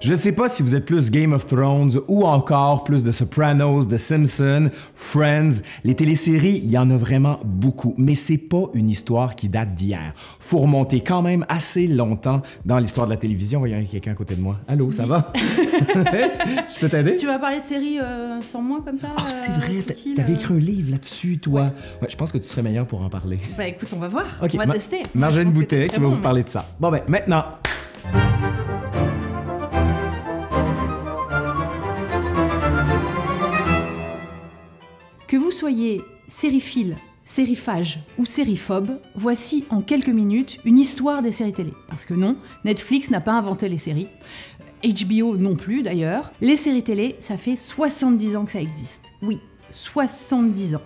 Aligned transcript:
Je 0.00 0.14
sais 0.14 0.32
pas 0.32 0.48
si 0.48 0.62
vous 0.62 0.74
êtes 0.74 0.86
plus 0.86 1.10
Game 1.10 1.34
of 1.34 1.44
Thrones 1.44 2.00
ou 2.08 2.24
encore 2.24 2.84
plus 2.84 3.04
de 3.04 3.12
Sopranos, 3.12 3.86
de 3.86 3.98
Simpsons, 3.98 4.70
Friends. 4.94 5.60
Les 5.84 5.94
téléséries, 5.94 6.62
il 6.64 6.70
y 6.70 6.78
en 6.78 6.90
a 6.90 6.96
vraiment 6.96 7.38
beaucoup, 7.44 7.94
mais 7.98 8.14
c'est 8.14 8.38
pas 8.38 8.62
une 8.72 8.88
histoire 8.88 9.34
qui 9.34 9.50
date 9.50 9.74
d'hier. 9.74 10.14
Faut 10.38 10.56
remonter 10.60 11.00
quand 11.00 11.20
même 11.20 11.44
assez 11.50 11.86
longtemps 11.86 12.40
dans 12.64 12.78
l'histoire 12.78 13.06
de 13.08 13.12
la 13.12 13.18
télévision. 13.18 13.66
Il 13.66 13.72
y 13.72 13.74
a 13.74 13.82
quelqu'un 13.82 14.12
à 14.12 14.14
côté 14.14 14.36
de 14.36 14.40
moi. 14.40 14.56
Allô, 14.66 14.90
ça 14.90 15.04
va? 15.04 15.34
Je 15.36 16.80
peux 16.80 16.88
t'aider? 16.88 17.16
Tu 17.16 17.26
vas 17.26 17.38
parler 17.38 17.58
de 17.58 17.64
séries 17.64 17.98
euh, 18.00 18.40
sans 18.40 18.62
moi 18.62 18.80
comme 18.82 18.96
ça 18.96 19.08
Oh, 19.18 19.22
c'est 19.28 19.50
euh, 19.50 19.54
vrai, 19.54 19.82
t'avais 20.16 20.32
euh? 20.32 20.34
écrit 20.36 20.54
un 20.54 20.58
livre 20.58 20.92
là-dessus, 20.92 21.38
toi. 21.40 21.72
Ouais, 22.00 22.08
je 22.08 22.16
pense 22.16 22.32
que 22.32 22.38
tu 22.38 22.44
serais 22.44 22.62
meilleur 22.62 22.86
pour 22.86 23.02
en 23.02 23.10
parler. 23.10 23.38
Bah 23.54 23.66
écoute, 23.68 23.90
on 23.94 23.98
va 23.98 24.08
voir. 24.08 24.24
Ok, 24.42 24.52
on 24.54 24.56
va 24.56 24.64
Ma- 24.66 24.72
tester. 24.72 25.02
Que 25.02 25.44
Boutet 25.44 25.88
qui 25.88 25.96
va 25.96 26.06
bon, 26.06 26.14
vous 26.14 26.22
parler 26.22 26.42
de 26.42 26.48
ça. 26.48 26.66
Bon 26.80 26.90
ben, 26.90 27.02
maintenant, 27.06 27.44
vous 35.50 35.56
soyez 35.56 36.04
sériephile, 36.28 36.94
sériephage 37.24 37.98
ou 38.18 38.24
sériphobe, 38.24 39.00
voici 39.16 39.64
en 39.68 39.80
quelques 39.80 40.06
minutes 40.06 40.60
une 40.64 40.78
histoire 40.78 41.22
des 41.22 41.32
séries 41.32 41.52
télé. 41.52 41.72
Parce 41.88 42.04
que 42.04 42.14
non, 42.14 42.36
Netflix 42.64 43.10
n'a 43.10 43.20
pas 43.20 43.32
inventé 43.32 43.68
les 43.68 43.76
séries. 43.76 44.06
HBO 44.84 45.36
non 45.36 45.56
plus 45.56 45.82
d'ailleurs. 45.82 46.30
Les 46.40 46.56
séries 46.56 46.84
télé, 46.84 47.16
ça 47.18 47.36
fait 47.36 47.56
70 47.56 48.36
ans 48.36 48.44
que 48.44 48.52
ça 48.52 48.60
existe. 48.60 49.02
Oui, 49.22 49.40
70 49.72 50.76
ans. 50.76 50.82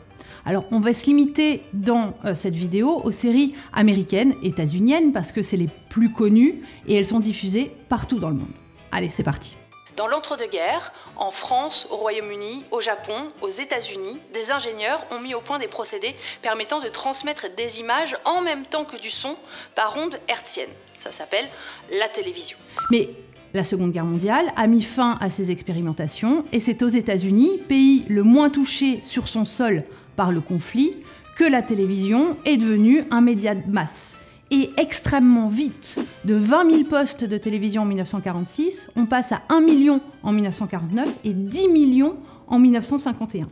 Alors 0.47 0.65
on 0.71 0.81
va 0.81 0.95
se 0.95 1.05
limiter 1.05 1.61
dans 1.75 2.15
euh, 2.25 2.35
cette 2.35 2.57
vidéo 2.57 3.03
aux 3.05 3.13
séries 3.13 3.55
américaines, 3.75 4.33
états-uniennes, 4.43 5.13
parce 5.13 5.31
que 5.31 5.43
c'est 5.43 5.59
les 5.59 5.69
plus 5.91 6.11
connues 6.11 6.63
et 6.89 6.95
elles 6.95 7.05
sont 7.05 7.21
diffusées 7.21 7.71
partout 7.91 8.19
dans 8.19 8.31
le 8.31 8.37
monde. 8.37 8.55
Allez, 8.93 9.11
c'est 9.11 9.25
parti. 9.25 9.57
Dans 9.97 10.09
l'entre-deux-guerres, 10.09 10.93
en 11.17 11.31
France, 11.31 11.87
au 11.91 11.97
Royaume-Uni, 11.97 12.65
au 12.73 12.81
Japon, 12.81 13.29
aux 13.41 13.49
États-Unis, 13.49 14.19
des 14.33 14.51
ingénieurs 14.51 15.07
ont 15.13 15.21
mis 15.21 15.35
au 15.35 15.41
point 15.41 15.61
des 15.61 15.69
procédés 15.69 16.17
permettant 16.43 16.81
de 16.81 16.89
transmettre 16.89 17.47
des 17.57 17.79
images 17.79 18.17
en 18.25 18.41
même 18.41 18.67
temps 18.67 18.85
que 18.85 18.97
du 18.97 19.11
son 19.11 19.37
par 19.77 19.97
ondes 19.97 20.17
hertziennes. 20.27 20.73
Ça 20.97 21.13
s'appelle 21.13 21.49
la 21.93 22.09
télévision. 22.09 22.59
Mais 22.91 23.11
la 23.53 23.63
Seconde 23.63 23.93
Guerre 23.93 24.05
mondiale 24.05 24.53
a 24.57 24.67
mis 24.67 24.83
fin 24.83 25.17
à 25.21 25.31
ces 25.31 25.53
expérimentations 25.53 26.45
et 26.51 26.59
c'est 26.59 26.83
aux 26.83 26.89
États-Unis, 26.89 27.59
pays 27.69 28.05
le 28.09 28.25
moins 28.25 28.51
touché 28.51 29.01
sur 29.03 29.29
son 29.29 29.45
sol 29.45 29.85
par 30.17 30.33
le 30.33 30.41
conflit, 30.41 30.97
que 31.37 31.45
la 31.45 31.63
télévision 31.63 32.37
est 32.45 32.57
devenue 32.57 33.05
un 33.13 33.21
média 33.21 33.55
de 33.55 33.71
masse. 33.71 34.17
Et 34.51 34.71
extrêmement 34.77 35.49
vite, 35.49 35.99
de 36.25 36.35
20 36.35 36.71
000 36.71 36.85
postes 36.85 37.25
de 37.25 37.39
télévision 37.39 37.83
en 37.83 37.87
1946, 37.87 38.91
on 38.95 39.07
passe 39.07 39.33
à 39.33 39.43
1 39.49 39.61
million 39.61 40.01
en 40.23 40.33
1949 40.33 41.09
et 41.25 41.33
10 41.33 41.69
millions 41.69 42.17
en 42.47 42.59
1951. 42.59 43.49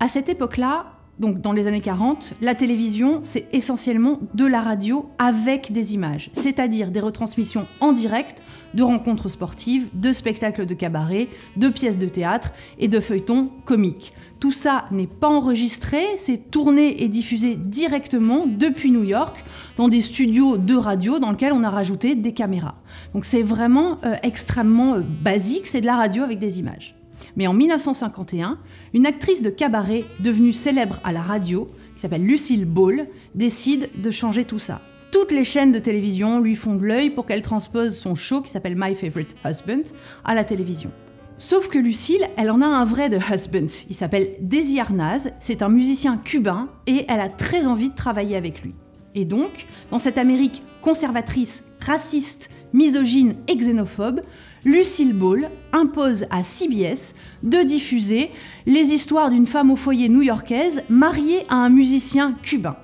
À 0.00 0.08
cette 0.08 0.28
époque-là, 0.28 0.97
donc 1.18 1.40
dans 1.40 1.52
les 1.52 1.66
années 1.66 1.80
40, 1.80 2.34
la 2.40 2.54
télévision, 2.54 3.20
c'est 3.24 3.46
essentiellement 3.52 4.20
de 4.34 4.46
la 4.46 4.60
radio 4.60 5.08
avec 5.18 5.72
des 5.72 5.94
images, 5.94 6.30
c'est-à-dire 6.32 6.90
des 6.90 7.00
retransmissions 7.00 7.66
en 7.80 7.92
direct 7.92 8.42
de 8.74 8.82
rencontres 8.82 9.28
sportives, 9.28 9.88
de 9.94 10.12
spectacles 10.12 10.66
de 10.66 10.74
cabaret, 10.74 11.28
de 11.56 11.68
pièces 11.68 11.98
de 11.98 12.08
théâtre 12.08 12.52
et 12.78 12.88
de 12.88 13.00
feuilletons 13.00 13.50
comiques. 13.64 14.12
Tout 14.40 14.52
ça 14.52 14.84
n'est 14.92 15.08
pas 15.08 15.26
enregistré, 15.28 16.00
c'est 16.16 16.50
tourné 16.50 17.02
et 17.02 17.08
diffusé 17.08 17.56
directement 17.56 18.46
depuis 18.46 18.92
New 18.92 19.02
York 19.02 19.44
dans 19.76 19.88
des 19.88 20.00
studios 20.00 20.58
de 20.58 20.76
radio 20.76 21.18
dans 21.18 21.32
lesquels 21.32 21.52
on 21.52 21.64
a 21.64 21.70
rajouté 21.70 22.14
des 22.14 22.32
caméras. 22.32 22.76
Donc 23.14 23.24
c'est 23.24 23.42
vraiment 23.42 23.98
euh, 24.04 24.14
extrêmement 24.22 24.94
euh, 24.94 25.00
basique, 25.00 25.66
c'est 25.66 25.80
de 25.80 25.86
la 25.86 25.96
radio 25.96 26.22
avec 26.22 26.38
des 26.38 26.60
images. 26.60 26.97
Mais 27.38 27.46
en 27.46 27.54
1951, 27.54 28.58
une 28.94 29.06
actrice 29.06 29.42
de 29.42 29.50
cabaret 29.50 30.04
devenue 30.18 30.52
célèbre 30.52 30.98
à 31.04 31.12
la 31.12 31.22
radio, 31.22 31.68
qui 31.94 32.00
s'appelle 32.00 32.26
Lucille 32.26 32.64
Ball, 32.64 33.06
décide 33.36 33.90
de 34.02 34.10
changer 34.10 34.44
tout 34.44 34.58
ça. 34.58 34.80
Toutes 35.12 35.30
les 35.30 35.44
chaînes 35.44 35.70
de 35.70 35.78
télévision 35.78 36.40
lui 36.40 36.56
font 36.56 36.74
de 36.74 36.84
l'œil 36.84 37.10
pour 37.10 37.26
qu'elle 37.26 37.42
transpose 37.42 37.96
son 37.96 38.16
show 38.16 38.42
qui 38.42 38.50
s'appelle 38.50 38.74
My 38.76 38.96
Favorite 38.96 39.36
Husband 39.44 39.94
à 40.24 40.34
la 40.34 40.42
télévision. 40.42 40.90
Sauf 41.36 41.68
que 41.68 41.78
Lucille, 41.78 42.28
elle 42.36 42.50
en 42.50 42.60
a 42.60 42.66
un 42.66 42.84
vrai 42.84 43.08
de 43.08 43.18
husband. 43.32 43.84
Il 43.88 43.94
s'appelle 43.94 44.34
Desi 44.40 44.80
Arnaz, 44.80 45.30
c'est 45.38 45.62
un 45.62 45.68
musicien 45.68 46.16
cubain 46.16 46.68
et 46.88 47.04
elle 47.06 47.20
a 47.20 47.28
très 47.28 47.68
envie 47.68 47.90
de 47.90 47.94
travailler 47.94 48.36
avec 48.36 48.62
lui. 48.62 48.74
Et 49.14 49.24
donc, 49.24 49.66
dans 49.90 50.00
cette 50.00 50.18
Amérique 50.18 50.62
conservatrice, 50.80 51.62
raciste, 51.80 52.50
misogyne 52.72 53.36
et 53.46 53.56
xénophobe, 53.56 54.22
Lucille 54.64 55.12
Ball 55.12 55.50
impose 55.72 56.26
à 56.30 56.42
CBS 56.42 57.14
de 57.42 57.62
diffuser 57.62 58.30
les 58.66 58.92
histoires 58.92 59.30
d'une 59.30 59.46
femme 59.46 59.70
au 59.70 59.76
foyer 59.76 60.08
new-yorkaise 60.08 60.82
mariée 60.88 61.44
à 61.48 61.56
un 61.56 61.68
musicien 61.68 62.34
cubain. 62.42 62.76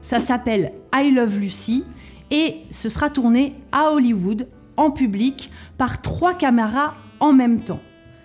Ça 0.00 0.18
s'appelle 0.18 0.72
I 0.94 1.12
Love 1.12 1.38
Lucy 1.38 1.84
et 2.30 2.56
ce 2.70 2.88
sera 2.88 3.10
tourné 3.10 3.54
à 3.70 3.92
Hollywood, 3.92 4.48
en 4.76 4.90
public, 4.90 5.50
par 5.78 6.02
trois 6.02 6.34
caméras 6.34 6.94
en 7.20 7.32
même 7.32 7.60
temps. 7.60 7.80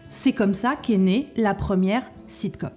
C'est 0.10 0.34
comme 0.34 0.54
ça 0.54 0.76
qu'est 0.76 0.98
née 0.98 1.28
la 1.36 1.54
première 1.54 2.10
sitcom. 2.28 2.72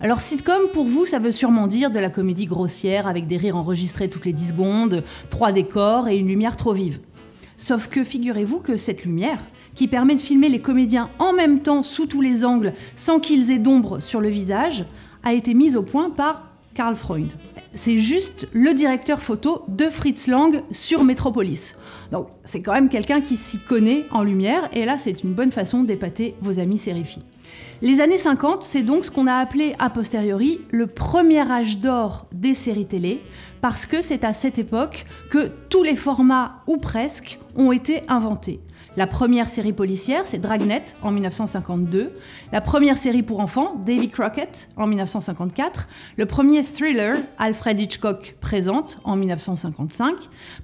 Alors 0.00 0.20
sitcom, 0.20 0.62
pour 0.74 0.84
vous, 0.84 1.06
ça 1.06 1.18
veut 1.18 1.32
sûrement 1.32 1.66
dire 1.66 1.90
de 1.90 1.98
la 1.98 2.10
comédie 2.10 2.46
grossière 2.46 3.06
avec 3.06 3.26
des 3.26 3.38
rires 3.38 3.56
enregistrés 3.56 4.10
toutes 4.10 4.26
les 4.26 4.32
10 4.32 4.48
secondes, 4.48 5.02
trois 5.30 5.52
décors 5.52 6.08
et 6.08 6.16
une 6.16 6.28
lumière 6.28 6.56
trop 6.56 6.74
vive. 6.74 7.00
Sauf 7.56 7.88
que 7.88 8.04
figurez-vous 8.04 8.60
que 8.60 8.76
cette 8.76 9.04
lumière, 9.04 9.42
qui 9.74 9.88
permet 9.88 10.14
de 10.14 10.20
filmer 10.20 10.48
les 10.48 10.60
comédiens 10.60 11.10
en 11.18 11.32
même 11.32 11.60
temps 11.60 11.82
sous 11.82 12.06
tous 12.06 12.20
les 12.20 12.44
angles 12.44 12.72
sans 12.96 13.20
qu'ils 13.20 13.50
aient 13.50 13.58
d'ombre 13.58 14.00
sur 14.00 14.20
le 14.20 14.28
visage, 14.28 14.84
a 15.22 15.32
été 15.32 15.54
mise 15.54 15.76
au 15.76 15.82
point 15.82 16.10
par 16.10 16.50
Karl 16.74 16.96
Freund. 16.96 17.32
C'est 17.74 17.98
juste 17.98 18.48
le 18.52 18.72
directeur 18.74 19.20
photo 19.20 19.62
de 19.68 19.90
Fritz 19.90 20.28
Lang 20.28 20.62
sur 20.70 21.04
Metropolis. 21.04 21.76
Donc 22.12 22.28
c'est 22.44 22.60
quand 22.60 22.72
même 22.72 22.88
quelqu'un 22.88 23.20
qui 23.20 23.36
s'y 23.36 23.58
connaît 23.58 24.04
en 24.10 24.22
lumière, 24.22 24.68
et 24.72 24.84
là 24.84 24.98
c'est 24.98 25.22
une 25.22 25.34
bonne 25.34 25.52
façon 25.52 25.84
d'épater 25.84 26.34
vos 26.40 26.58
amis 26.58 26.78
sériphiles. 26.78 27.22
Les 27.82 28.00
années 28.00 28.18
50, 28.18 28.62
c'est 28.62 28.82
donc 28.82 29.04
ce 29.04 29.10
qu'on 29.10 29.26
a 29.26 29.34
appelé 29.34 29.74
a 29.78 29.90
posteriori 29.90 30.60
le 30.70 30.86
premier 30.86 31.50
âge 31.50 31.78
d'or 31.78 32.26
des 32.32 32.54
séries 32.54 32.86
télé, 32.86 33.20
parce 33.60 33.84
que 33.84 34.00
c'est 34.00 34.24
à 34.24 34.32
cette 34.32 34.58
époque 34.58 35.04
que 35.30 35.50
tous 35.68 35.82
les 35.82 35.96
formats, 35.96 36.62
ou 36.66 36.78
presque, 36.78 37.38
ont 37.56 37.72
été 37.72 38.02
inventés. 38.08 38.60
La 38.96 39.06
première 39.06 39.48
série 39.48 39.74
policière, 39.74 40.26
c'est 40.26 40.38
Dragnet 40.38 40.84
en 41.02 41.10
1952. 41.10 42.08
La 42.50 42.62
première 42.62 42.96
série 42.96 43.22
pour 43.22 43.40
enfants, 43.40 43.74
Davy 43.84 44.08
Crockett 44.08 44.70
en 44.76 44.86
1954. 44.86 45.86
Le 46.16 46.24
premier 46.24 46.62
thriller, 46.62 47.18
Alfred 47.36 47.78
Hitchcock 47.78 48.36
présente 48.40 48.98
en 49.04 49.16
1955. 49.16 50.14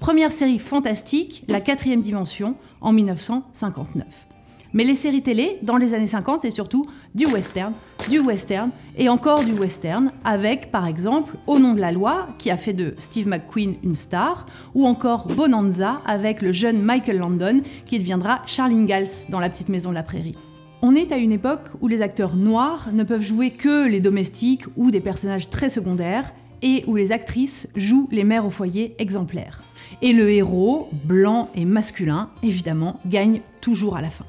Première 0.01 0.33
série 0.33 0.59
fantastique, 0.59 1.45
La 1.47 1.61
quatrième 1.61 2.01
dimension 2.01 2.57
en 2.81 2.93
1959. 2.93 4.32
Mais 4.75 4.85
les 4.85 4.95
séries 4.95 5.23
télé, 5.23 5.59
dans 5.63 5.77
les 5.77 5.93
années 5.93 6.07
50, 6.07 6.41
c'est 6.43 6.51
surtout 6.51 6.87
du 7.15 7.27
western, 7.27 7.75
du 8.09 8.21
western 8.21 8.71
et 8.97 9.11
encore 9.11 9.45
du 9.45 9.53
western, 9.53 10.13
avec 10.25 10.71
par 10.71 10.87
exemple 10.87 11.35
Au 11.47 11.59
nom 11.59 11.75
de 11.75 11.81
la 11.81 11.93
loi, 11.93 12.29
qui 12.39 12.51
a 12.51 12.57
fait 12.57 12.73
de 12.73 12.95
Steve 12.97 13.29
McQueen 13.29 13.75
une 13.83 13.95
star, 13.95 14.47
ou 14.75 14.87
encore 14.87 15.27
Bonanza, 15.27 16.01
avec 16.07 16.41
le 16.41 16.53
jeune 16.53 16.81
Michael 16.81 17.19
Landon, 17.19 17.61
qui 17.85 17.99
deviendra 17.99 18.41
Charles 18.47 18.73
Ingalls 18.73 19.27
dans 19.29 19.41
La 19.41 19.51
petite 19.51 19.69
maison 19.69 19.91
de 19.91 19.95
la 19.95 20.03
prairie. 20.03 20.37
On 20.81 20.95
est 20.95 21.13
à 21.13 21.19
une 21.19 21.33
époque 21.33 21.69
où 21.83 21.87
les 21.87 22.01
acteurs 22.01 22.35
noirs 22.35 22.89
ne 22.95 23.05
peuvent 23.05 23.23
jouer 23.23 23.51
que 23.51 23.87
les 23.87 24.01
domestiques 24.01 24.65
ou 24.77 24.91
des 24.91 25.01
personnages 25.01 25.51
très 25.51 25.69
secondaires, 25.69 26.33
et 26.63 26.85
où 26.87 26.97
les 26.97 27.13
actrices 27.13 27.69
jouent 27.77 28.09
les 28.11 28.25
mères 28.25 28.47
au 28.47 28.51
foyer 28.51 28.95
exemplaires. 28.99 29.63
Et 30.01 30.13
le 30.13 30.31
héros, 30.31 30.89
blanc 31.05 31.51
et 31.55 31.65
masculin, 31.65 32.31
évidemment, 32.43 33.01
gagne 33.05 33.43
toujours 33.61 33.97
à 33.97 34.01
la 34.01 34.11
fin. 34.11 34.25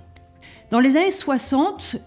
Dans 0.74 0.80
les 0.80 0.98
années 0.98 1.12
60, 1.12 1.98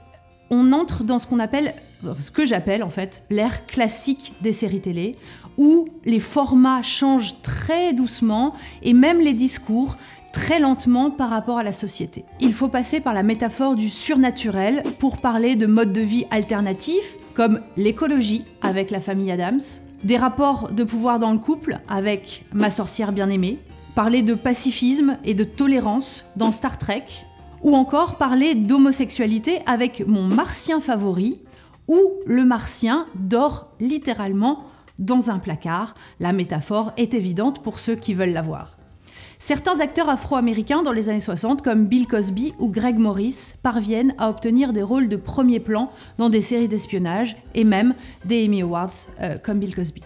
on 0.51 0.73
entre 0.73 1.05
dans 1.05 1.21
ce 1.21 1.27
qu'on 1.29 1.39
appelle, 1.39 1.73
ce 2.19 2.33
que 2.33 2.45
j'appelle 2.45 2.83
en 2.83 2.91
fait, 2.91 3.23
l'ère 3.31 3.65
classique 3.65 4.33
des 4.41 4.53
séries 4.53 4.81
télé, 4.81 5.15
où 5.57 5.87
les 6.05 6.19
formats 6.19 6.83
changent 6.83 7.41
très 7.43 7.93
doucement 7.93 8.55
et 8.83 8.93
même 8.93 9.21
les 9.21 9.35
discours 9.35 9.97
très 10.33 10.59
lentement 10.59 11.13
par 11.13 11.31
rapport 11.31 11.59
à 11.59 11.63
la 11.63 11.73
société. 11.73 12.25
Il 12.41 12.53
faut 12.53 12.67
passer 12.67 12.99
par 12.99 13.15
la 13.15 13.23
métaphore 13.23 13.77
du 13.77 13.89
surnaturel 13.89 14.83
pour 14.99 15.19
parler 15.19 15.55
de 15.55 15.67
modes 15.67 15.93
de 15.93 16.01
vie 16.01 16.27
alternatifs 16.33 17.19
comme 17.35 17.61
l'écologie 17.77 18.47
avec 18.63 18.91
la 18.91 18.99
famille 18.99 19.31
Adams, 19.31 19.61
des 20.03 20.17
rapports 20.17 20.73
de 20.73 20.83
pouvoir 20.83 21.21
dans 21.21 21.31
le 21.31 21.39
couple 21.39 21.79
avec 21.89 22.45
ma 22.53 22.73
sorcière 22.73 23.13
bien-aimée, 23.13 23.61
parler 23.95 24.23
de 24.23 24.35
pacifisme 24.35 25.19
et 25.23 25.35
de 25.35 25.45
tolérance 25.45 26.27
dans 26.35 26.51
Star 26.51 26.79
Trek, 26.79 27.05
ou 27.63 27.75
encore 27.75 28.17
parler 28.17 28.55
d'homosexualité 28.55 29.61
avec 29.67 30.07
mon 30.07 30.25
martien 30.25 30.81
favori, 30.81 31.41
où 31.89 32.01
le 32.27 32.45
martien 32.45 33.07
dort 33.15 33.73
littéralement 33.81 34.65
dans 34.99 35.31
un 35.31 35.39
placard. 35.39 35.95
La 36.21 36.33
métaphore 36.33 36.93
est 36.97 37.15
évidente 37.15 37.63
pour 37.63 37.79
ceux 37.79 37.95
qui 37.95 38.15
veulent 38.15 38.33
la 38.33 38.43
voir. 38.43 38.77
Certains 39.39 39.81
acteurs 39.81 40.09
afro-américains 40.09 40.83
dans 40.83 40.93
les 40.93 41.11
années 41.11 41.21
60, 41.21 41.61
comme 41.61 41.85
Bill 41.87 42.07
Cosby 42.07 42.55
ou 42.59 42.69
Greg 42.69 42.97
Morris, 42.97 43.53
parviennent 43.63 44.15
à 44.17 44.31
obtenir 44.31 44.73
des 44.73 44.83
rôles 44.83 45.11
de 45.11 45.17
premier 45.17 45.61
plan 45.61 45.91
dans 46.17 46.31
des 46.31 46.41
séries 46.41 46.69
d'espionnage 46.69 47.37
et 47.55 47.65
même 47.65 47.95
des 48.25 48.47
Emmy 48.47 48.63
Awards, 48.63 48.95
euh, 49.21 49.37
comme 49.37 49.59
Bill 49.59 49.75
Cosby. 49.75 50.03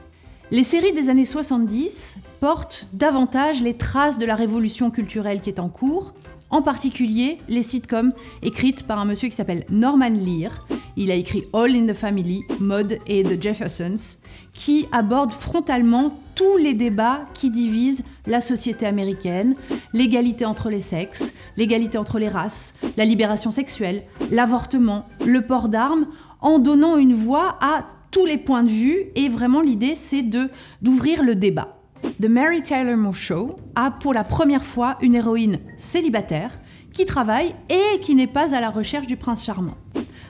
Les 0.51 0.65
séries 0.65 0.93
des 0.93 1.11
années 1.11 1.25
70 1.25 2.19
portent 2.41 2.89
davantage 2.93 3.63
les 3.63 3.75
traces 3.75 4.19
de 4.19 4.27
la 4.27 4.35
révolution 4.35 4.91
culturelle 4.91 5.43
qui 5.43 5.51
est 5.51 5.61
en 5.61 5.69
cours, 5.69 6.13
en 6.51 6.63
particulier 6.63 7.39
les 7.49 7.63
sitcoms 7.63 8.13
écrites 8.43 8.87
par 8.87 8.99
un 8.99 9.05
monsieur 9.05 9.29
qui 9.29 9.37
s'appelle 9.37 9.65
Norman 9.71 10.11
Lear. 10.11 10.67
Il 10.97 11.11
a 11.11 11.15
écrit 11.15 11.45
All 11.53 11.75
in 11.75 11.87
the 11.87 11.95
Family, 11.95 12.43
Mode 12.59 12.99
et 13.07 13.23
The 13.23 13.41
Jeffersons, 13.41 14.19
qui 14.53 14.87
abordent 14.93 15.33
frontalement 15.33 16.19
tous 16.35 16.57
les 16.57 16.75
débats 16.75 17.27
qui 17.35 17.51
divisent 17.51 18.03
la 18.27 18.41
société 18.41 18.87
américaine, 18.87 19.55
l'égalité 19.93 20.45
entre 20.45 20.71
les 20.71 20.81
sexes, 20.81 21.33
l'égalité 21.57 21.99
entre 21.99 22.19
les 22.19 22.29
races, 22.29 22.75
la 22.97 23.05
libération 23.05 23.53
sexuelle, 23.53 24.03
l'avortement, 24.31 25.07
le 25.25 25.43
port 25.43 25.69
d'armes, 25.69 26.07
en 26.41 26.59
donnant 26.59 26.97
une 26.97 27.15
voix 27.15 27.57
à 27.61 27.87
tous 28.11 28.27
les 28.27 28.39
points 28.39 28.65
de 28.65 28.71
vue 28.71 29.05
et 29.15 29.29
vraiment 29.29 29.61
l'idée 29.61 29.95
c'est 29.95 30.23
de 30.23 30.49
d'ouvrir 30.83 31.23
le 31.23 31.35
débat. 31.35 31.80
The 32.21 32.27
Mary 32.27 32.63
Tyler 32.63 32.97
Moore 32.97 33.15
Show 33.15 33.57
a 33.75 33.91
pour 33.91 34.13
la 34.13 34.25
première 34.25 34.65
fois 34.65 34.99
une 35.01 35.15
héroïne 35.15 35.59
célibataire 35.77 36.61
qui 36.93 37.07
travaille 37.07 37.55
et 37.69 38.01
qui 38.01 38.15
n'est 38.15 38.27
pas 38.27 38.55
à 38.55 38.61
la 38.61 38.71
recherche 38.71 39.07
du 39.07 39.17
prince 39.17 39.45
charmant. 39.45 39.77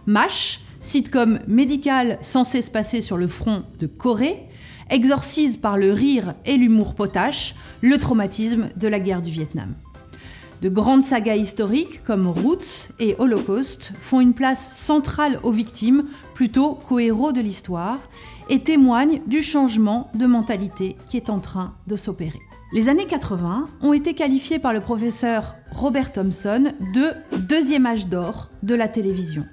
MASH, 0.07 0.61
sitcom 0.81 1.41
médical 1.47 2.19
censé 2.21 2.63
se 2.63 2.71
passer 2.71 3.01
sur 3.01 3.17
le 3.17 3.29
front 3.29 3.65
de 3.79 3.87
Corée, 3.87 4.49
exorcise 4.89 5.57
par 5.57 5.79
le 5.79 5.93
rire 5.93 6.35
et 6.45 6.57
l'humour 6.57 6.95
potache 6.95 7.55
le 7.81 7.97
traumatisme 7.99 8.71
de 8.77 8.89
la 8.89 9.01
guerre 9.01 9.23
du 9.23 9.31
Vietnam. 9.31 9.75
De 10.61 10.69
grandes 10.69 11.03
sagas 11.03 11.37
historiques 11.37 12.05
comme 12.05 12.27
Roots 12.27 12.91
et 12.99 13.17
Holocaust 13.19 13.93
font 13.99 14.21
une 14.21 14.35
place 14.35 14.77
centrale 14.77 15.41
aux 15.43 15.53
victimes 15.53 16.05
plutôt 16.35 16.75
qu'aux 16.75 16.99
héros 16.99 17.33
de 17.33 17.41
l'histoire 17.41 17.99
et 18.51 18.63
témoignent 18.63 19.23
du 19.27 19.41
changement 19.41 20.11
de 20.15 20.27
mentalité 20.27 20.97
qui 21.09 21.17
est 21.17 21.31
en 21.31 21.39
train 21.39 21.73
de 21.87 21.97
s'opérer. 21.97 22.41
Les 22.73 22.91
années 22.91 23.07
80 23.07 23.69
ont 23.81 23.95
été 23.95 24.13
qualifiées 24.13 24.59
par 24.59 24.75
le 24.75 24.83
professeur 24.83 25.57
Robert 25.73 26.13
Thompson 26.13 26.75
de 26.93 27.13
deuxième 27.39 27.87
âge 27.87 28.09
d'or 28.09 28.51
de 28.63 28.75
la 28.75 28.87
télévision. 28.87 29.47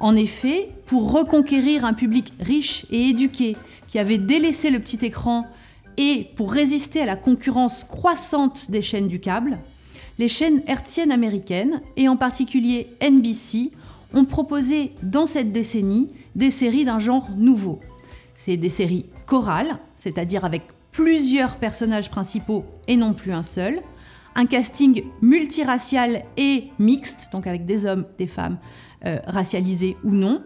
En 0.00 0.16
effet, 0.16 0.70
pour 0.86 1.12
reconquérir 1.12 1.84
un 1.84 1.92
public 1.92 2.32
riche 2.40 2.86
et 2.90 3.10
éduqué 3.10 3.54
qui 3.86 3.98
avait 3.98 4.16
délaissé 4.16 4.70
le 4.70 4.78
petit 4.78 5.04
écran 5.04 5.46
et 5.98 6.30
pour 6.36 6.52
résister 6.52 7.02
à 7.02 7.06
la 7.06 7.16
concurrence 7.16 7.84
croissante 7.84 8.70
des 8.70 8.80
chaînes 8.82 9.08
du 9.08 9.20
câble, 9.20 9.58
les 10.18 10.28
chaînes 10.28 10.62
hertziennes 10.66 11.12
américaines, 11.12 11.80
et 11.96 12.08
en 12.08 12.16
particulier 12.16 12.88
NBC, 13.00 13.70
ont 14.14 14.24
proposé 14.24 14.92
dans 15.02 15.26
cette 15.26 15.52
décennie 15.52 16.10
des 16.34 16.50
séries 16.50 16.84
d'un 16.84 16.98
genre 16.98 17.28
nouveau. 17.36 17.80
C'est 18.34 18.56
des 18.56 18.68
séries 18.68 19.06
chorales, 19.26 19.78
c'est-à-dire 19.96 20.44
avec 20.44 20.62
plusieurs 20.92 21.56
personnages 21.56 22.10
principaux 22.10 22.64
et 22.86 22.96
non 22.96 23.12
plus 23.12 23.32
un 23.32 23.42
seul, 23.42 23.80
un 24.34 24.46
casting 24.46 25.04
multiracial 25.20 26.24
et 26.36 26.68
mixte, 26.78 27.28
donc 27.32 27.46
avec 27.46 27.66
des 27.66 27.86
hommes, 27.86 28.06
des 28.18 28.26
femmes, 28.26 28.58
euh, 29.04 29.18
racialisés 29.26 29.96
ou 30.04 30.10
non, 30.10 30.42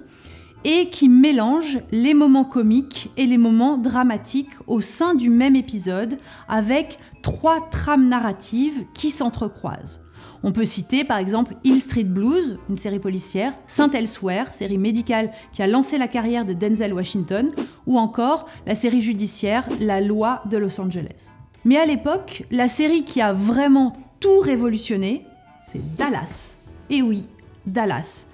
et 0.64 0.90
qui 0.90 1.08
mélange 1.08 1.80
les 1.90 2.14
moments 2.14 2.44
comiques 2.44 3.10
et 3.16 3.26
les 3.26 3.38
moments 3.38 3.78
dramatiques 3.78 4.52
au 4.66 4.80
sein 4.80 5.14
du 5.14 5.28
même 5.28 5.56
épisode 5.56 6.18
avec 6.48 6.98
trois 7.22 7.68
trames 7.70 8.08
narratives 8.08 8.84
qui 8.94 9.10
s'entrecroisent. 9.10 10.02
On 10.44 10.52
peut 10.52 10.64
citer 10.64 11.04
par 11.04 11.18
exemple 11.18 11.54
Hill 11.62 11.80
Street 11.80 12.04
Blues, 12.04 12.58
une 12.68 12.76
série 12.76 12.98
policière, 12.98 13.54
Saint 13.66 13.90
Elsewhere, 13.90 14.52
série 14.52 14.78
médicale 14.78 15.30
qui 15.52 15.62
a 15.62 15.68
lancé 15.68 15.98
la 15.98 16.08
carrière 16.08 16.44
de 16.44 16.52
Denzel 16.52 16.92
Washington, 16.92 17.52
ou 17.86 17.98
encore 17.98 18.46
la 18.66 18.74
série 18.74 19.00
judiciaire 19.00 19.68
La 19.80 20.00
loi 20.00 20.42
de 20.50 20.56
Los 20.56 20.80
Angeles. 20.80 21.30
Mais 21.64 21.76
à 21.76 21.86
l'époque, 21.86 22.44
la 22.50 22.68
série 22.68 23.04
qui 23.04 23.20
a 23.20 23.32
vraiment 23.32 23.92
tout 24.18 24.40
révolutionné, 24.40 25.24
c'est 25.68 25.96
Dallas. 25.96 26.58
Et 26.90 27.02
oui, 27.02 27.24
Dallas. 27.66 28.26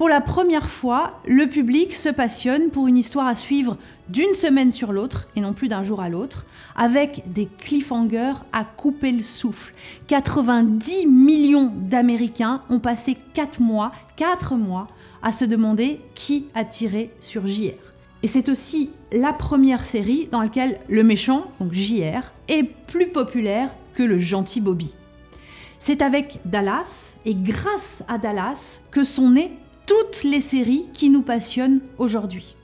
Pour 0.00 0.08
la 0.08 0.22
première 0.22 0.70
fois, 0.70 1.20
le 1.26 1.46
public 1.46 1.94
se 1.94 2.08
passionne 2.08 2.70
pour 2.70 2.88
une 2.88 2.96
histoire 2.96 3.26
à 3.26 3.34
suivre 3.34 3.76
d'une 4.08 4.32
semaine 4.32 4.70
sur 4.70 4.94
l'autre 4.94 5.28
et 5.36 5.42
non 5.42 5.52
plus 5.52 5.68
d'un 5.68 5.82
jour 5.82 6.00
à 6.00 6.08
l'autre, 6.08 6.46
avec 6.74 7.30
des 7.30 7.44
cliffhangers 7.44 8.32
à 8.50 8.64
couper 8.64 9.12
le 9.12 9.22
souffle. 9.22 9.74
90 10.06 11.06
millions 11.06 11.70
d'Américains 11.76 12.62
ont 12.70 12.78
passé 12.78 13.14
4 13.34 13.60
mois, 13.60 13.92
4 14.16 14.54
mois, 14.54 14.86
à 15.22 15.32
se 15.32 15.44
demander 15.44 16.00
qui 16.14 16.46
a 16.54 16.64
tiré 16.64 17.12
sur 17.20 17.46
JR. 17.46 17.74
Et 18.22 18.26
c'est 18.26 18.48
aussi 18.48 18.92
la 19.12 19.34
première 19.34 19.84
série 19.84 20.28
dans 20.32 20.40
laquelle 20.40 20.80
le 20.88 21.04
méchant, 21.04 21.48
donc 21.60 21.74
JR, 21.74 22.32
est 22.48 22.62
plus 22.62 23.08
populaire 23.08 23.76
que 23.92 24.02
le 24.02 24.18
gentil 24.18 24.62
Bobby. 24.62 24.94
C'est 25.78 26.00
avec 26.00 26.40
Dallas 26.46 27.18
et 27.26 27.34
grâce 27.34 28.02
à 28.08 28.16
Dallas 28.16 28.80
que 28.90 29.04
sont 29.04 29.28
nés 29.28 29.58
toutes 29.90 30.22
les 30.22 30.40
séries 30.40 30.86
qui 30.92 31.10
nous 31.10 31.22
passionnent 31.22 31.80
aujourd'hui. 31.98 32.54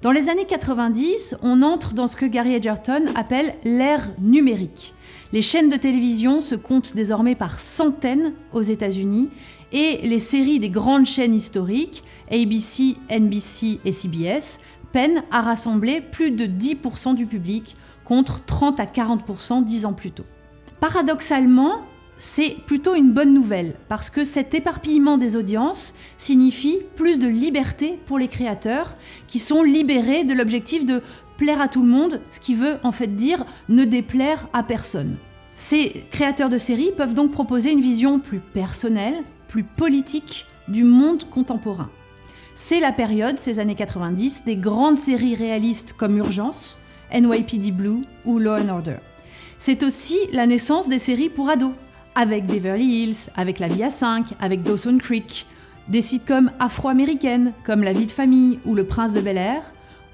Dans 0.00 0.12
les 0.12 0.30
années 0.30 0.46
90, 0.46 1.36
on 1.42 1.60
entre 1.60 1.92
dans 1.92 2.06
ce 2.06 2.16
que 2.16 2.24
Gary 2.24 2.54
Edgerton 2.54 3.04
appelle 3.14 3.54
l'ère 3.64 4.08
numérique. 4.18 4.94
Les 5.34 5.42
chaînes 5.42 5.68
de 5.68 5.76
télévision 5.76 6.40
se 6.40 6.54
comptent 6.54 6.94
désormais 6.96 7.34
par 7.34 7.60
centaines 7.60 8.32
aux 8.54 8.62
États-Unis 8.62 9.28
et 9.72 9.98
les 10.04 10.20
séries 10.20 10.58
des 10.58 10.70
grandes 10.70 11.04
chaînes 11.04 11.34
historiques, 11.34 12.02
ABC, 12.32 12.96
NBC 13.10 13.80
et 13.84 13.92
CBS, 13.92 14.58
peinent 14.90 15.22
à 15.30 15.42
rassembler 15.42 16.00
plus 16.00 16.30
de 16.30 16.46
10% 16.46 17.14
du 17.14 17.26
public 17.26 17.76
contre 18.06 18.42
30 18.42 18.80
à 18.80 18.86
40% 18.86 19.64
dix 19.64 19.84
ans 19.84 19.92
plus 19.92 20.12
tôt. 20.12 20.24
Paradoxalement, 20.80 21.82
c'est 22.20 22.58
plutôt 22.66 22.94
une 22.94 23.12
bonne 23.12 23.32
nouvelle, 23.32 23.76
parce 23.88 24.10
que 24.10 24.24
cet 24.24 24.54
éparpillement 24.54 25.16
des 25.16 25.36
audiences 25.36 25.94
signifie 26.18 26.76
plus 26.94 27.18
de 27.18 27.26
liberté 27.26 27.98
pour 28.04 28.18
les 28.18 28.28
créateurs, 28.28 28.94
qui 29.26 29.38
sont 29.38 29.62
libérés 29.62 30.24
de 30.24 30.34
l'objectif 30.34 30.84
de 30.84 31.02
plaire 31.38 31.62
à 31.62 31.68
tout 31.68 31.80
le 31.80 31.88
monde, 31.88 32.20
ce 32.30 32.38
qui 32.38 32.54
veut 32.54 32.76
en 32.82 32.92
fait 32.92 33.16
dire 33.16 33.46
ne 33.70 33.86
déplaire 33.86 34.48
à 34.52 34.62
personne. 34.62 35.16
Ces 35.54 36.04
créateurs 36.10 36.50
de 36.50 36.58
séries 36.58 36.92
peuvent 36.94 37.14
donc 37.14 37.32
proposer 37.32 37.72
une 37.72 37.80
vision 37.80 38.18
plus 38.18 38.40
personnelle, 38.40 39.24
plus 39.48 39.64
politique 39.64 40.44
du 40.68 40.84
monde 40.84 41.24
contemporain. 41.30 41.88
C'est 42.52 42.80
la 42.80 42.92
période, 42.92 43.38
ces 43.38 43.60
années 43.60 43.74
90, 43.74 44.44
des 44.44 44.56
grandes 44.56 44.98
séries 44.98 45.36
réalistes 45.36 45.94
comme 45.94 46.18
Urgence, 46.18 46.78
NYPD 47.14 47.70
Blue 47.72 48.02
ou 48.26 48.38
Law 48.38 48.58
and 48.58 48.68
Order. 48.68 48.96
C'est 49.56 49.82
aussi 49.82 50.18
la 50.32 50.46
naissance 50.46 50.90
des 50.90 50.98
séries 50.98 51.30
pour 51.30 51.48
ados, 51.48 51.72
avec 52.14 52.46
Beverly 52.46 53.02
Hills, 53.02 53.30
avec 53.36 53.58
La 53.58 53.68
Vie 53.68 53.84
à 53.84 53.90
5, 53.90 54.34
avec 54.40 54.62
Dawson 54.62 54.98
Creek, 54.98 55.46
des 55.88 56.02
sitcoms 56.02 56.50
afro-américaines 56.58 57.52
comme 57.64 57.82
La 57.82 57.92
vie 57.92 58.06
de 58.06 58.12
famille 58.12 58.58
ou 58.64 58.74
Le 58.74 58.84
prince 58.84 59.12
de 59.14 59.20
Bel 59.20 59.38
Air, 59.38 59.62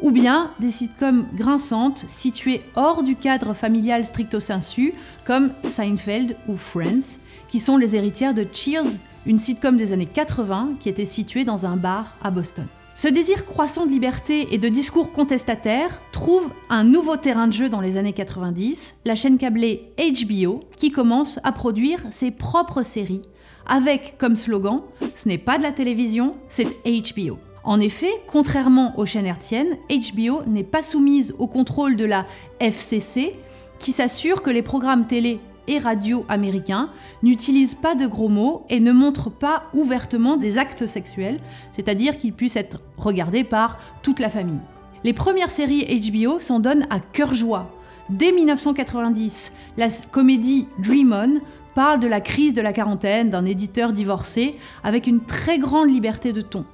ou 0.01 0.11
bien 0.11 0.51
des 0.61 0.71
sitcoms 0.71 1.27
grinçantes 1.35 1.99
situées 1.99 2.63
hors 2.75 3.03
du 3.03 3.17
cadre 3.17 3.55
familial 3.55 4.05
stricto 4.05 4.41
sensu 4.41 4.93
comme 5.25 5.51
Seinfeld 5.65 6.37
ou 6.49 6.57
Friends, 6.57 7.19
qui 7.49 7.61
sont 7.61 7.77
les 7.77 7.97
héritières 7.97 8.35
de 8.35 8.47
Cheers, 8.53 8.99
une 9.25 9.39
sitcom 9.39 9.77
des 9.77 9.93
années 9.93 10.07
80 10.07 10.75
qui 10.81 10.89
était 10.89 11.05
située 11.05 11.45
dans 11.45 11.67
un 11.67 11.77
bar 11.77 12.17
à 12.23 12.31
Boston. 12.31 12.67
Ce 12.99 13.09
désir 13.09 13.45
croissant 13.45 13.85
de 13.85 13.91
liberté 13.91 14.55
et 14.55 14.57
de 14.57 14.71
discours 14.71 15.13
contestataires 15.13 16.01
trouve 16.13 16.51
un 16.71 16.83
nouveau 16.83 17.19
terrain 17.19 17.47
de 17.47 17.53
jeu 17.53 17.69
dans 17.69 17.83
les 17.83 17.99
années 17.99 18.15
90, 18.15 18.95
la 19.05 19.15
chaîne 19.15 19.37
câblée 19.37 19.93
HBO 19.99 20.61
qui 20.79 20.91
commence 20.91 21.39
à 21.45 21.53
produire 21.53 22.01
ses 22.09 22.31
propres 22.31 22.85
séries 22.85 23.21
avec 23.67 24.17
comme 24.17 24.35
slogan 24.35 24.81
Ce 25.15 25.29
n'est 25.29 25.37
pas 25.37 25.59
de 25.59 25.63
la 25.63 25.73
télévision, 25.73 26.37
c'est 26.49 26.69
HBO. 26.87 27.37
En 27.65 27.81
effet, 27.81 28.13
contrairement 28.29 28.99
aux 28.99 29.05
chaînes 29.05 29.27
hertziennes, 29.27 29.77
HBO 29.91 30.45
n'est 30.47 30.65
pas 30.65 30.83
soumise 30.83 31.35
au 31.39 31.49
contrôle 31.49 31.97
de 31.97 32.07
la 32.07 32.25
FCC 32.61 33.35
qui 33.79 33.93
s'assure 33.93 34.41
que 34.41 34.49
les 34.49 34.63
programmes 34.63 35.07
télé 35.07 35.39
et 35.69 35.79
radio 35.79 36.25
américains 36.29 36.91
n'utilisent 37.23 37.75
pas 37.75 37.95
de 37.95 38.07
gros 38.07 38.29
mots 38.29 38.65
et 38.69 38.81
ne 38.81 38.93
montrent 38.93 39.31
pas 39.31 39.65
ouvertement 39.75 40.37
des 40.37 40.59
actes 40.59 40.87
sexuels, 40.87 41.41
c'est-à-dire 41.71 42.19
qu'ils 42.19 42.33
puissent 42.33 42.57
être 42.57 42.83
regardés 42.97 43.45
par 43.45 43.79
toute 44.03 44.21
la 44.21 44.31
famille. 44.31 44.61
Les 45.05 45.13
premières 45.13 45.51
séries 45.51 46.01
HBO 46.01 46.41
s'en 46.41 46.61
donnent 46.61 46.87
à 46.91 47.01
cœur 47.01 47.35
joie. 47.35 47.71
Dès 48.09 48.33
1990, 48.33 49.53
la 49.77 49.89
comédie 50.11 50.69
Dream 50.79 51.13
On 51.13 51.41
parle 51.75 52.01
de 52.01 52.07
la 52.07 52.21
crise 52.21 52.55
de 52.55 52.63
la 52.63 52.73
quarantaine 52.73 53.31
d'un 53.31 53.45
éditeur 53.45 53.93
divorcé 53.93 54.57
avec 54.83 55.07
une 55.07 55.25
très 55.25 55.59
grande 55.59 55.91
liberté 55.91 56.33
de 56.33 56.41
ton. 56.41 56.65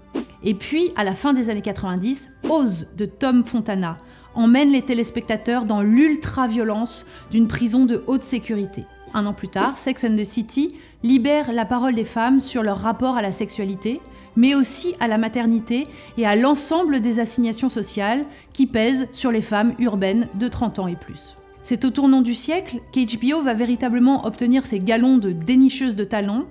Et 0.45 0.55
puis, 0.55 0.93
à 0.97 1.05
la 1.05 1.15
fin 1.15 1.33
des 1.33 1.51
années 1.51 1.63
90, 1.63 2.31
Ose 2.49 2.87
de 2.97 3.07
Tom 3.07 3.45
Fontana 3.45 3.97
emmène 4.35 4.71
les 4.71 4.83
téléspectateurs 4.83 5.65
dans 5.65 5.83
l'ultra-violence 5.83 7.07
d'une 7.31 7.49
prison 7.49 7.85
de 7.85 8.03
haute 8.07 8.23
sécurité. 8.23 8.85
un 9.15 9.27
an 9.27 9.33
plus 9.33 9.49
tard, 9.49 9.79
Sex 9.79 10.05
and 10.05 10.17
the 10.17 10.25
City 10.25 10.77
libère 11.03 11.53
la 11.53 11.65
parole 11.65 11.95
des 11.95 12.05
femmes 12.05 12.41
sur 12.41 12.62
leur 12.62 12.79
rapport 12.79 13.17
à 13.17 13.23
la 13.23 13.33
sexualité, 13.33 14.01
mais 14.37 14.55
aussi 14.55 14.95
à 15.01 15.09
la 15.09 15.19
maternité 15.19 15.87
et 16.17 16.27
à 16.27 16.37
l'ensemble 16.37 17.01
des 17.01 17.21
assignations 17.21 17.69
sociales 17.69 18.25
qui 18.53 18.67
pèsent 18.67 19.09
sur 19.12 19.31
les 19.31 19.43
femmes 19.43 19.75
urbaines 19.79 20.29
de 20.35 20.49
30 20.49 20.79
ans 20.79 20.87
et 20.87 20.97
plus. 20.97 21.37
C'est 21.61 21.85
au 21.85 21.91
tournant 21.91 22.23
du 22.23 22.35
siècle 22.35 22.81
qu'HBO 22.93 23.43
va 23.43 23.55
véritablement 23.55 24.27
obtenir 24.27 24.67
ses 24.67 24.81
galons 24.81 25.19
de 25.19 25.33
dénicheuse 25.33 25.95
de 25.95 26.05
talent 26.05 26.45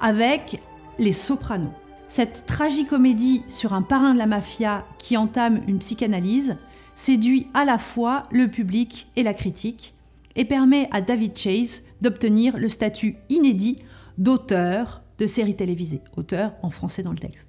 avec 0.00 0.60
Les 0.98 1.12
Sopranos. 1.12 1.72
Cette 2.08 2.44
tragicomédie 2.46 3.42
sur 3.48 3.72
un 3.72 3.82
parrain 3.82 4.14
de 4.14 4.18
la 4.18 4.26
mafia 4.26 4.84
qui 4.98 5.16
entame 5.16 5.60
une 5.68 5.78
psychanalyse 5.78 6.56
séduit 6.98 7.46
à 7.54 7.64
la 7.64 7.78
fois 7.78 8.24
le 8.32 8.48
public 8.48 9.06
et 9.14 9.22
la 9.22 9.32
critique 9.32 9.94
et 10.34 10.44
permet 10.44 10.88
à 10.90 11.00
David 11.00 11.38
Chase 11.38 11.84
d'obtenir 12.00 12.58
le 12.58 12.68
statut 12.68 13.14
inédit 13.28 13.78
d'auteur 14.18 15.02
de 15.18 15.26
séries 15.28 15.54
télévisées, 15.54 16.00
auteur 16.16 16.54
en 16.60 16.70
français 16.70 17.04
dans 17.04 17.12
le 17.12 17.18
texte. 17.18 17.46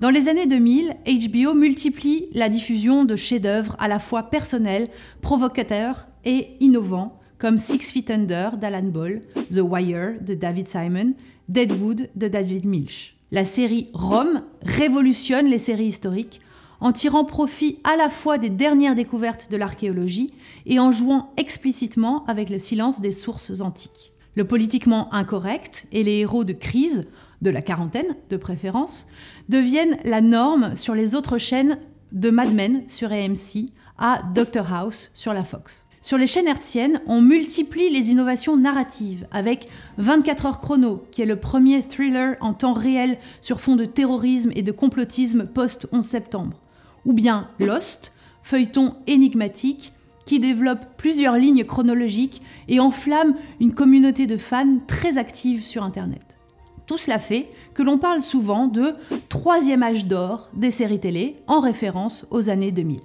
Dans 0.00 0.10
les 0.10 0.28
années 0.28 0.46
2000, 0.46 0.96
HBO 1.06 1.54
multiplie 1.54 2.26
la 2.34 2.50
diffusion 2.50 3.06
de 3.06 3.16
chefs-d'œuvre 3.16 3.74
à 3.78 3.88
la 3.88 3.98
fois 3.98 4.24
personnels, 4.24 4.90
provocateurs 5.22 6.06
et 6.26 6.50
innovants, 6.60 7.18
comme 7.38 7.56
Six 7.56 7.90
Feet 7.90 8.10
Under 8.10 8.58
d'Alan 8.58 8.88
Ball, 8.88 9.22
The 9.50 9.60
Wire 9.62 10.20
de 10.20 10.34
David 10.34 10.68
Simon, 10.68 11.14
Deadwood 11.48 12.10
de 12.14 12.28
David 12.28 12.66
Milch. 12.66 13.16
La 13.32 13.44
série 13.44 13.88
Rome 13.94 14.42
révolutionne 14.62 15.46
les 15.46 15.58
séries 15.58 15.86
historiques 15.86 16.42
en 16.80 16.92
tirant 16.92 17.24
profit 17.24 17.78
à 17.84 17.96
la 17.96 18.10
fois 18.10 18.38
des 18.38 18.50
dernières 18.50 18.94
découvertes 18.94 19.50
de 19.50 19.56
l'archéologie 19.56 20.34
et 20.66 20.78
en 20.78 20.90
jouant 20.90 21.32
explicitement 21.36 22.24
avec 22.26 22.50
le 22.50 22.58
silence 22.58 23.00
des 23.00 23.12
sources 23.12 23.60
antiques. 23.60 24.12
Le 24.34 24.46
politiquement 24.46 25.12
incorrect 25.14 25.86
et 25.92 26.02
les 26.02 26.18
héros 26.18 26.44
de 26.44 26.52
crise, 26.52 27.08
de 27.42 27.50
la 27.50 27.62
quarantaine 27.62 28.16
de 28.30 28.36
préférence, 28.36 29.06
deviennent 29.48 29.98
la 30.04 30.20
norme 30.20 30.76
sur 30.76 30.94
les 30.94 31.14
autres 31.14 31.38
chaînes 31.38 31.78
de 32.12 32.30
Mad 32.30 32.52
Men 32.52 32.82
sur 32.88 33.12
AMC 33.12 33.70
à 33.98 34.22
Doctor 34.34 34.72
House 34.72 35.10
sur 35.14 35.32
la 35.32 35.44
Fox. 35.44 35.86
Sur 36.04 36.18
les 36.18 36.26
chaînes 36.26 36.48
hertziennes, 36.48 37.00
on 37.06 37.22
multiplie 37.22 37.88
les 37.88 38.10
innovations 38.10 38.58
narratives 38.58 39.26
avec 39.30 39.68
24 39.96 40.46
heures 40.46 40.58
chrono, 40.58 41.02
qui 41.10 41.22
est 41.22 41.26
le 41.26 41.40
premier 41.40 41.82
thriller 41.82 42.36
en 42.42 42.52
temps 42.52 42.74
réel 42.74 43.16
sur 43.40 43.58
fond 43.58 43.74
de 43.74 43.86
terrorisme 43.86 44.50
et 44.54 44.62
de 44.62 44.70
complotisme 44.70 45.46
post-11 45.46 46.02
septembre. 46.02 46.60
Ou 47.06 47.12
bien 47.12 47.48
Lost, 47.58 48.12
feuilleton 48.42 48.94
énigmatique 49.06 49.92
qui 50.24 50.40
développe 50.40 50.96
plusieurs 50.96 51.36
lignes 51.36 51.64
chronologiques 51.64 52.42
et 52.68 52.80
enflamme 52.80 53.34
une 53.60 53.74
communauté 53.74 54.26
de 54.26 54.36
fans 54.36 54.78
très 54.86 55.18
active 55.18 55.62
sur 55.62 55.82
Internet. 55.82 56.38
Tout 56.86 56.98
cela 56.98 57.18
fait 57.18 57.48
que 57.72 57.82
l'on 57.82 57.98
parle 57.98 58.22
souvent 58.22 58.66
de 58.66 58.94
troisième 59.28 59.82
âge 59.82 60.06
d'or 60.06 60.50
des 60.54 60.70
séries 60.70 61.00
télé 61.00 61.36
en 61.46 61.60
référence 61.60 62.26
aux 62.30 62.50
années 62.50 62.72
2000. 62.72 63.00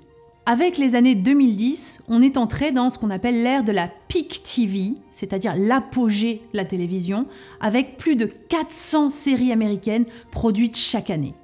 Avec 0.46 0.78
les 0.78 0.96
années 0.96 1.16
2010, 1.16 2.04
on 2.08 2.22
est 2.22 2.36
entré 2.36 2.72
dans 2.72 2.90
ce 2.90 2.98
qu'on 2.98 3.12
appelle 3.12 3.44
l'ère 3.44 3.64
de 3.64 3.72
la 3.72 3.88
peak 4.08 4.42
TV, 4.44 4.96
c'est-à-dire 5.12 5.54
l'apogée 5.56 6.42
de 6.54 6.58
la 6.58 6.66
télévision, 6.66 7.28
avec 7.62 7.98
plus 7.98 8.16
de 8.16 8.26
400 8.26 9.10
séries 9.10 9.52
américaines 9.52 10.06
produites 10.32 10.76
chaque 10.76 11.12
année. 11.12 11.36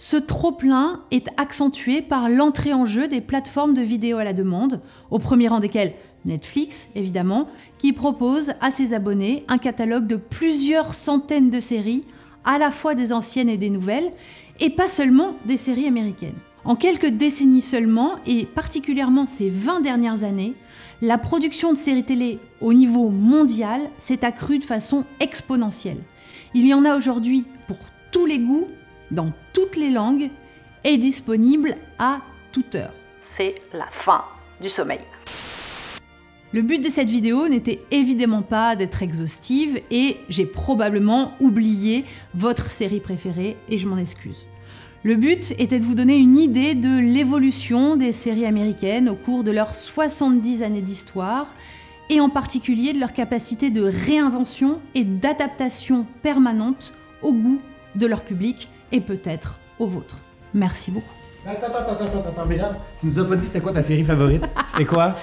Ce 0.00 0.16
trop-plein 0.16 1.02
est 1.10 1.26
accentué 1.36 2.02
par 2.02 2.28
l'entrée 2.28 2.72
en 2.72 2.84
jeu 2.84 3.08
des 3.08 3.20
plateformes 3.20 3.74
de 3.74 3.82
vidéo 3.82 4.18
à 4.18 4.24
la 4.24 4.32
demande, 4.32 4.80
au 5.10 5.18
premier 5.18 5.48
rang 5.48 5.58
desquelles 5.58 5.94
Netflix, 6.24 6.88
évidemment, 6.94 7.48
qui 7.78 7.92
propose 7.92 8.52
à 8.60 8.70
ses 8.70 8.94
abonnés 8.94 9.44
un 9.48 9.58
catalogue 9.58 10.06
de 10.06 10.14
plusieurs 10.14 10.94
centaines 10.94 11.50
de 11.50 11.58
séries, 11.58 12.04
à 12.44 12.58
la 12.58 12.70
fois 12.70 12.94
des 12.94 13.12
anciennes 13.12 13.48
et 13.48 13.56
des 13.56 13.70
nouvelles, 13.70 14.12
et 14.60 14.70
pas 14.70 14.88
seulement 14.88 15.34
des 15.46 15.56
séries 15.56 15.88
américaines. 15.88 16.38
En 16.64 16.76
quelques 16.76 17.06
décennies 17.06 17.60
seulement, 17.60 18.16
et 18.24 18.44
particulièrement 18.44 19.26
ces 19.26 19.50
20 19.50 19.80
dernières 19.80 20.22
années, 20.22 20.54
la 21.02 21.18
production 21.18 21.72
de 21.72 21.78
séries 21.78 22.04
télé 22.04 22.38
au 22.60 22.72
niveau 22.72 23.08
mondial 23.08 23.90
s'est 23.98 24.24
accrue 24.24 24.60
de 24.60 24.64
façon 24.64 25.04
exponentielle. 25.18 26.02
Il 26.54 26.66
y 26.66 26.74
en 26.74 26.84
a 26.84 26.96
aujourd'hui 26.96 27.44
pour 27.66 27.78
tous 28.12 28.26
les 28.26 28.38
goûts, 28.38 28.66
dans 29.10 29.32
toutes 29.52 29.76
les 29.76 29.90
langues, 29.90 30.30
et 30.84 30.96
disponible 30.98 31.76
à 31.98 32.20
toute 32.52 32.74
heure. 32.74 32.92
C'est 33.20 33.56
la 33.72 33.86
fin 33.90 34.24
du 34.60 34.68
sommeil. 34.68 35.00
Le 36.52 36.62
but 36.62 36.82
de 36.82 36.88
cette 36.88 37.10
vidéo 37.10 37.46
n'était 37.48 37.82
évidemment 37.90 38.40
pas 38.40 38.74
d'être 38.74 39.02
exhaustive 39.02 39.82
et 39.90 40.16
j'ai 40.30 40.46
probablement 40.46 41.32
oublié 41.40 42.06
votre 42.34 42.70
série 42.70 43.00
préférée 43.00 43.58
et 43.68 43.76
je 43.76 43.86
m'en 43.86 43.98
excuse. 43.98 44.46
Le 45.04 45.14
but 45.14 45.52
était 45.58 45.78
de 45.78 45.84
vous 45.84 45.94
donner 45.94 46.16
une 46.16 46.38
idée 46.38 46.74
de 46.74 46.98
l'évolution 46.98 47.96
des 47.96 48.12
séries 48.12 48.46
américaines 48.46 49.10
au 49.10 49.14
cours 49.14 49.44
de 49.44 49.50
leurs 49.50 49.76
70 49.76 50.62
années 50.62 50.80
d'histoire 50.80 51.54
et 52.08 52.20
en 52.20 52.30
particulier 52.30 52.94
de 52.94 52.98
leur 52.98 53.12
capacité 53.12 53.68
de 53.68 53.82
réinvention 53.82 54.80
et 54.94 55.04
d'adaptation 55.04 56.06
permanente 56.22 56.94
au 57.20 57.34
goût 57.34 57.60
de 57.94 58.06
leur 58.06 58.24
public 58.24 58.70
et 58.92 59.00
peut-être 59.00 59.58
au 59.78 59.86
vôtre. 59.86 60.16
Merci 60.54 60.90
beaucoup. 60.90 61.06
Attends, 61.46 61.66
attends, 61.66 62.04
attends, 62.04 62.28
attends, 62.28 62.46
mais 62.46 62.56
là, 62.56 62.72
tu 63.00 63.06
nous 63.06 63.18
as 63.18 63.24
pas 63.24 63.36
dit 63.36 63.46
c'était 63.46 63.60
quoi 63.60 63.72
ta 63.72 63.82
série 63.82 64.04
favorite? 64.04 64.44
C'était 64.68 64.84
quoi? 64.84 65.14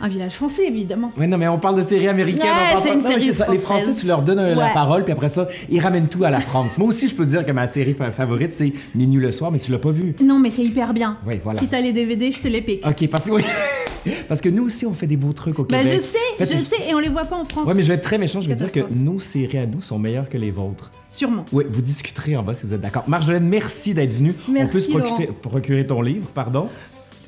Un 0.00 0.08
village 0.08 0.32
français, 0.34 0.66
évidemment. 0.66 1.10
Oui, 1.18 1.26
non, 1.26 1.38
mais 1.38 1.48
on 1.48 1.58
parle 1.58 1.76
de 1.76 1.82
séries 1.82 2.08
américaines. 2.08 2.44
Ouais, 2.50 2.74
on 2.76 2.82
parle 2.82 2.88
une 2.98 3.02
non, 3.02 3.08
série 3.18 3.32
ça. 3.32 3.46
Les. 3.50 3.56
Français, 3.58 3.94
tu 3.94 4.06
leur 4.06 4.22
donnes 4.22 4.54
la 4.54 4.68
parole, 4.68 5.04
puis 5.04 5.12
après 5.12 5.28
ça, 5.30 5.48
ils 5.70 5.80
ramènent 5.80 6.08
tout 6.08 6.22
à 6.24 6.30
la 6.30 6.40
France. 6.40 6.76
Moi 6.76 6.88
aussi, 6.88 7.08
je 7.08 7.14
peux 7.14 7.24
te 7.24 7.30
dire 7.30 7.46
que 7.46 7.52
ma 7.52 7.66
série 7.66 7.94
fa- 7.94 8.10
favorite, 8.10 8.52
c'est 8.52 8.72
Minuit 8.94 9.20
le 9.22 9.32
soir, 9.32 9.50
mais 9.50 9.58
tu 9.58 9.72
l'as 9.72 9.78
pas 9.78 9.90
vu. 9.90 10.14
Non, 10.22 10.38
mais 10.38 10.50
c'est 10.50 10.62
hyper 10.64 10.92
bien. 10.92 11.16
Oui, 11.26 11.40
voilà. 11.42 11.58
Si 11.60 11.68
t'as 11.68 11.80
les 11.80 11.92
DVD, 11.92 12.30
je 12.30 12.40
te 12.42 12.48
les 12.48 12.60
pique. 12.60 12.86
Ok, 12.86 13.08
parce 13.08 13.24
que, 13.24 13.30
oui. 13.32 13.42
parce 14.28 14.40
que 14.42 14.48
nous 14.50 14.64
aussi, 14.66 14.84
on 14.86 14.92
fait 14.92 15.06
des 15.06 15.16
beaux 15.16 15.32
trucs 15.32 15.58
au 15.58 15.64
Bah, 15.64 15.78
Québec. 15.82 16.02
je 16.38 16.44
sais, 16.44 16.52
je 16.56 16.62
sais, 16.62 16.88
et 16.90 16.94
on 16.94 16.98
les 16.98 17.08
voit 17.08 17.24
pas 17.24 17.36
en 17.36 17.44
France. 17.46 17.66
Ouais, 17.66 17.74
mais 17.74 17.82
je 17.82 17.88
vais 17.88 17.94
être 17.94 18.02
très 18.04 18.18
méchant, 18.18 18.40
je 18.42 18.48
vais 18.48 18.54
dire 18.54 18.70
que 18.70 18.80
nos 18.90 19.18
séries 19.18 19.58
à 19.58 19.66
nous 19.66 19.80
sont 19.80 19.98
meilleures 19.98 20.28
que 20.28 20.36
les 20.38 20.50
vôtres. 20.50 20.90
Sûrement. 21.08 21.44
Oui, 21.52 21.64
vous 21.70 21.80
discuterez 21.80 22.36
en 22.36 22.42
bas 22.42 22.52
si 22.52 22.66
vous 22.66 22.74
êtes 22.74 22.80
d'accord. 22.82 23.04
Marjolaine, 23.08 23.48
merci 23.48 23.94
d'être 23.94 24.12
venue. 24.12 24.34
on 24.48 24.52
Merci, 24.52 24.72
peut 24.72 24.80
se 24.80 25.30
procurer 25.42 25.86
ton 25.86 26.02
livre, 26.02 26.28
pardon. 26.34 26.68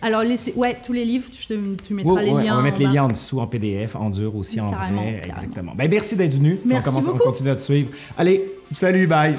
Alors, 0.02 0.22
laissez... 0.22 0.52
ouais, 0.54 0.76
tous 0.84 0.92
les 0.92 1.04
livres, 1.04 1.26
te... 1.30 1.54
tu 1.86 1.94
mettras 1.94 2.12
Ouais, 2.12 2.24
les 2.24 2.30
ouais, 2.32 2.44
liens. 2.44 2.54
on 2.54 2.56
va 2.58 2.62
mettre 2.62 2.78
les 2.78 2.86
bas. 2.86 2.92
liens 2.92 3.04
en 3.04 3.08
dessous 3.08 3.40
en 3.40 3.46
PDF, 3.46 3.96
en 3.96 4.10
dur 4.10 4.34
aussi, 4.36 4.60
en 4.60 4.68
vrai. 4.68 4.76
carrément. 4.76 5.02
Exactement. 5.02 5.72
Ben, 5.76 5.90
merci 5.90 6.16
d'être 6.16 6.34
venu. 6.34 6.58
Merci 6.64 6.80
on 6.80 6.90
commence, 6.90 7.08
on 7.08 7.12
beaucoup. 7.12 7.24
continue 7.24 7.50
à 7.50 7.56
te 7.56 7.62
suivre. 7.62 7.90
Allez, 8.16 8.44
salut, 8.74 9.06
bye. 9.06 9.34